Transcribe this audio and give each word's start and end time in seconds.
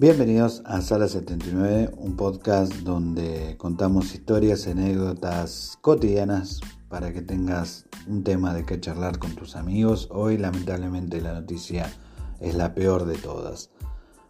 Bienvenidos 0.00 0.62
a 0.64 0.80
Sala 0.80 1.08
79, 1.08 1.90
un 1.96 2.14
podcast 2.14 2.72
donde 2.72 3.56
contamos 3.58 4.14
historias, 4.14 4.68
anécdotas 4.68 5.76
cotidianas 5.80 6.60
para 6.88 7.12
que 7.12 7.20
tengas 7.20 7.84
un 8.06 8.22
tema 8.22 8.54
de 8.54 8.64
qué 8.64 8.78
charlar 8.78 9.18
con 9.18 9.34
tus 9.34 9.56
amigos. 9.56 10.06
Hoy 10.12 10.38
lamentablemente 10.38 11.20
la 11.20 11.32
noticia 11.32 11.92
es 12.38 12.54
la 12.54 12.76
peor 12.76 13.06
de 13.06 13.18
todas. 13.18 13.70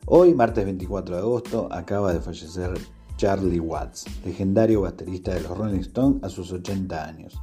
Hoy, 0.06 0.32
martes 0.32 0.64
24 0.64 1.16
de 1.16 1.20
agosto, 1.20 1.68
acaba 1.70 2.14
de 2.14 2.20
fallecer 2.20 2.72
Charlie 3.18 3.60
Watts, 3.60 4.06
legendario 4.24 4.80
baterista 4.80 5.34
de 5.34 5.42
los 5.42 5.54
Rolling 5.54 5.80
Stones 5.80 6.24
a 6.24 6.30
sus 6.30 6.50
80 6.50 7.04
años. 7.04 7.38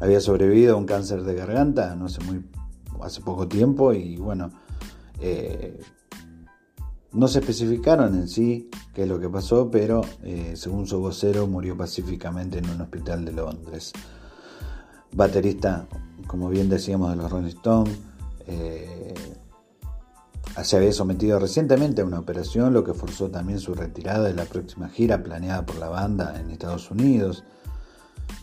Había 0.00 0.18
sobrevivido 0.18 0.74
a 0.74 0.78
un 0.78 0.86
cáncer 0.86 1.22
de 1.22 1.36
garganta 1.36 1.94
no 1.94 2.06
hace, 2.06 2.24
muy, 2.24 2.44
hace 3.00 3.20
poco 3.20 3.46
tiempo 3.46 3.92
y 3.92 4.16
bueno, 4.16 4.50
eh, 5.20 5.78
no 7.12 7.28
se 7.28 7.40
especificaron 7.40 8.14
en 8.14 8.28
sí 8.28 8.70
qué 8.94 9.02
es 9.02 9.08
lo 9.08 9.18
que 9.18 9.28
pasó, 9.28 9.70
pero 9.70 10.02
eh, 10.22 10.54
según 10.56 10.86
su 10.86 11.00
vocero 11.00 11.46
murió 11.46 11.76
pacíficamente 11.76 12.58
en 12.58 12.70
un 12.70 12.80
hospital 12.80 13.24
de 13.24 13.32
Londres. 13.32 13.92
Baterista, 15.12 15.86
como 16.26 16.48
bien 16.48 16.68
decíamos, 16.68 17.10
de 17.10 17.16
los 17.16 17.30
Rolling 17.30 17.48
Stones, 17.48 17.98
eh, 18.46 19.14
se 20.62 20.76
había 20.76 20.92
sometido 20.92 21.38
recientemente 21.38 22.02
a 22.02 22.04
una 22.04 22.18
operación, 22.18 22.72
lo 22.72 22.84
que 22.84 22.94
forzó 22.94 23.30
también 23.30 23.58
su 23.58 23.74
retirada 23.74 24.28
de 24.28 24.34
la 24.34 24.44
próxima 24.44 24.88
gira 24.88 25.22
planeada 25.22 25.64
por 25.64 25.78
la 25.78 25.88
banda 25.88 26.38
en 26.38 26.50
Estados 26.50 26.90
Unidos. 26.90 27.44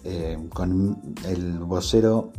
Eh, 0.03 0.37
con 0.53 1.15
el 1.25 1.59
vocero 1.59 2.31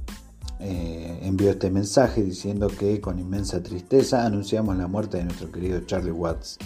eh, 0.60 1.20
envió 1.22 1.50
este 1.50 1.70
mensaje 1.70 2.22
diciendo 2.22 2.68
que 2.68 3.00
con 3.00 3.18
inmensa 3.18 3.62
tristeza 3.62 4.26
anunciamos 4.26 4.76
la 4.76 4.88
muerte 4.88 5.18
de 5.18 5.24
nuestro 5.24 5.52
querido 5.52 5.80
Charlie 5.80 6.10
Watts, 6.10 6.58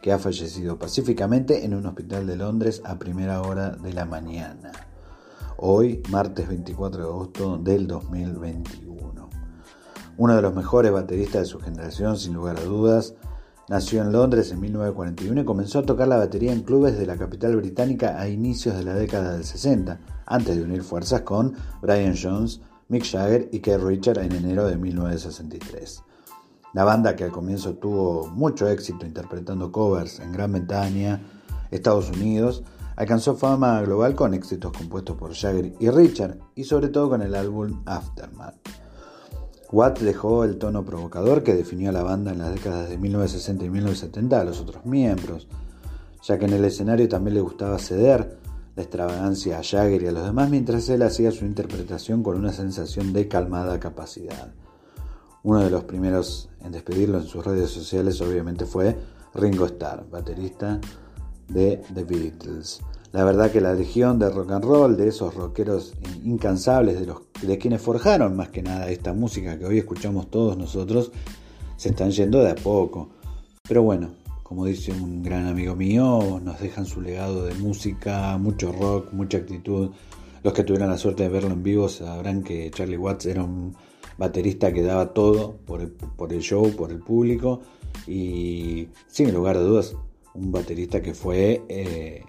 que 0.00 0.12
ha 0.12 0.18
fallecido 0.18 0.78
pacíficamente 0.78 1.64
en 1.64 1.74
un 1.74 1.86
hospital 1.86 2.26
de 2.26 2.36
Londres 2.36 2.80
a 2.84 2.98
primera 2.98 3.42
hora 3.42 3.70
de 3.70 3.92
la 3.92 4.04
mañana. 4.04 4.70
Hoy, 5.56 6.02
martes 6.10 6.48
24 6.48 7.02
de 7.02 7.08
agosto 7.08 7.58
del 7.58 7.86
2021. 7.86 9.28
Uno 10.16 10.36
de 10.36 10.42
los 10.42 10.54
mejores 10.54 10.92
bateristas 10.92 11.42
de 11.42 11.46
su 11.46 11.58
generación, 11.60 12.16
sin 12.16 12.34
lugar 12.34 12.56
a 12.58 12.64
dudas, 12.64 13.14
nació 13.68 14.02
en 14.02 14.12
Londres 14.12 14.52
en 14.52 14.60
1941 14.60 15.40
y 15.40 15.44
comenzó 15.44 15.80
a 15.80 15.86
tocar 15.86 16.08
la 16.08 16.16
batería 16.16 16.52
en 16.52 16.62
clubes 16.62 16.98
de 16.98 17.06
la 17.06 17.16
capital 17.16 17.56
británica 17.56 18.20
a 18.20 18.28
inicios 18.28 18.76
de 18.76 18.84
la 18.84 18.94
década 18.94 19.32
del 19.32 19.44
60, 19.44 20.00
antes 20.26 20.56
de 20.56 20.62
unir 20.62 20.82
fuerzas 20.82 21.22
con 21.22 21.54
Brian 21.82 22.14
Jones, 22.20 22.60
Mick 22.90 23.04
Jagger 23.04 23.48
y 23.52 23.60
Keith 23.60 23.80
Richard 23.80 24.18
en 24.18 24.32
enero 24.32 24.66
de 24.66 24.76
1963. 24.76 26.02
La 26.74 26.82
banda 26.82 27.14
que 27.14 27.22
al 27.22 27.30
comienzo 27.30 27.74
tuvo 27.74 28.26
mucho 28.26 28.68
éxito 28.68 29.06
interpretando 29.06 29.70
covers 29.70 30.18
en 30.18 30.32
Gran 30.32 30.50
Bretaña, 30.52 31.22
Estados 31.70 32.10
Unidos, 32.10 32.64
alcanzó 32.96 33.36
fama 33.36 33.80
global 33.82 34.16
con 34.16 34.34
éxitos 34.34 34.72
compuestos 34.72 35.16
por 35.16 35.34
Jagger 35.34 35.72
y 35.78 35.88
Richard 35.88 36.38
y 36.56 36.64
sobre 36.64 36.88
todo 36.88 37.08
con 37.08 37.22
el 37.22 37.36
álbum 37.36 37.80
Aftermath. 37.86 38.56
Watt 39.70 40.00
dejó 40.00 40.42
el 40.42 40.58
tono 40.58 40.84
provocador 40.84 41.44
que 41.44 41.54
definió 41.54 41.90
a 41.90 41.92
la 41.92 42.02
banda 42.02 42.32
en 42.32 42.38
las 42.38 42.52
décadas 42.52 42.88
de 42.88 42.98
1960 42.98 43.64
y 43.66 43.70
1970 43.70 44.40
a 44.40 44.44
los 44.44 44.60
otros 44.60 44.84
miembros, 44.84 45.46
ya 46.24 46.40
que 46.40 46.46
en 46.46 46.54
el 46.54 46.64
escenario 46.64 47.08
también 47.08 47.34
le 47.34 47.40
gustaba 47.40 47.78
ceder 47.78 48.36
la 48.76 48.82
extravagancia 48.82 49.58
a 49.58 49.62
Jagger 49.62 50.02
y 50.02 50.06
a 50.06 50.12
los 50.12 50.24
demás 50.24 50.50
mientras 50.50 50.88
él 50.88 51.02
hacía 51.02 51.30
su 51.30 51.44
interpretación 51.44 52.22
con 52.22 52.36
una 52.36 52.52
sensación 52.52 53.12
de 53.12 53.28
calmada 53.28 53.80
capacidad. 53.80 54.52
Uno 55.42 55.60
de 55.60 55.70
los 55.70 55.84
primeros 55.84 56.50
en 56.62 56.72
despedirlo 56.72 57.18
en 57.18 57.24
sus 57.24 57.44
redes 57.44 57.70
sociales 57.70 58.20
obviamente 58.20 58.66
fue 58.66 58.96
Ringo 59.34 59.66
Starr, 59.66 60.08
baterista 60.10 60.80
de 61.48 61.82
The 61.94 62.04
Beatles. 62.04 62.80
La 63.12 63.24
verdad 63.24 63.50
que 63.50 63.60
la 63.60 63.74
legión 63.74 64.18
de 64.18 64.30
rock 64.30 64.52
and 64.52 64.64
roll, 64.64 64.96
de 64.96 65.08
esos 65.08 65.34
rockeros 65.34 65.94
incansables, 66.24 67.00
de, 67.00 67.06
los, 67.06 67.22
de 67.42 67.58
quienes 67.58 67.80
forjaron 67.80 68.36
más 68.36 68.50
que 68.50 68.62
nada 68.62 68.88
esta 68.88 69.12
música 69.12 69.58
que 69.58 69.64
hoy 69.64 69.78
escuchamos 69.78 70.30
todos 70.30 70.56
nosotros, 70.56 71.10
se 71.76 71.88
están 71.88 72.12
yendo 72.12 72.40
de 72.40 72.50
a 72.50 72.54
poco. 72.54 73.08
Pero 73.66 73.82
bueno, 73.82 74.10
como 74.50 74.66
dice 74.66 74.90
un 74.90 75.22
gran 75.22 75.46
amigo 75.46 75.76
mío, 75.76 76.40
nos 76.42 76.58
dejan 76.58 76.84
su 76.84 77.00
legado 77.00 77.44
de 77.44 77.54
música, 77.54 78.36
mucho 78.36 78.72
rock, 78.72 79.12
mucha 79.12 79.38
actitud. 79.38 79.92
Los 80.42 80.52
que 80.52 80.64
tuvieron 80.64 80.90
la 80.90 80.98
suerte 80.98 81.22
de 81.22 81.28
verlo 81.28 81.52
en 81.52 81.62
vivo 81.62 81.88
sabrán 81.88 82.42
que 82.42 82.68
Charlie 82.72 82.96
Watts 82.96 83.26
era 83.26 83.44
un 83.44 83.76
baterista 84.18 84.72
que 84.72 84.82
daba 84.82 85.14
todo 85.14 85.56
por 85.64 85.80
el, 86.32 86.40
show, 86.40 86.68
por 86.74 86.90
el 86.90 86.98
público 86.98 87.60
y 88.08 88.88
sin 89.06 89.32
lugar 89.32 89.56
a 89.56 89.60
dudas 89.60 89.94
un 90.34 90.50
baterista 90.50 91.00
que 91.00 91.14
fue 91.14 91.62
eh, 91.68 92.24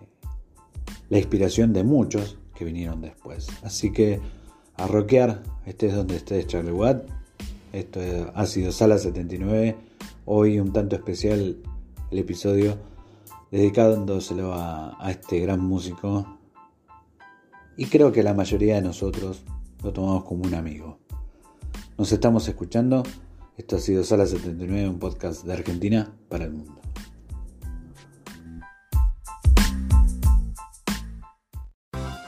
la 1.09 1.17
inspiración 1.17 1.73
de 1.73 1.83
muchos 1.83 2.37
que 2.53 2.65
vinieron 2.65 3.01
después. 3.01 3.47
Así 3.63 3.91
que 3.91 4.19
a 4.75 4.85
rockear, 4.85 5.41
estés 5.65 5.95
donde 5.95 6.17
estés 6.17 6.45
Charlie 6.45 6.71
Watts. 6.71 7.11
Esto 7.73 7.99
ha 8.35 8.45
sido 8.45 8.71
Sala 8.71 8.99
79, 8.99 9.75
hoy 10.25 10.59
un 10.59 10.71
tanto 10.71 10.95
especial 10.95 11.57
el 12.11 12.19
episodio 12.19 12.77
dedicándoselo 13.49 14.53
a, 14.53 15.03
a 15.03 15.11
este 15.11 15.39
gran 15.39 15.61
músico. 15.61 16.37
Y 17.77 17.85
creo 17.85 18.11
que 18.11 18.21
la 18.21 18.33
mayoría 18.33 18.75
de 18.75 18.81
nosotros 18.81 19.43
lo 19.81 19.91
tomamos 19.91 20.25
como 20.25 20.43
un 20.43 20.53
amigo. 20.53 20.99
Nos 21.97 22.11
estamos 22.11 22.47
escuchando. 22.47 23.03
Esto 23.57 23.77
ha 23.77 23.79
sido 23.79 24.03
Sala 24.03 24.25
79, 24.25 24.89
un 24.89 24.99
podcast 24.99 25.43
de 25.45 25.53
Argentina 25.53 26.13
para 26.29 26.45
el 26.45 26.51
mundo. 26.51 26.81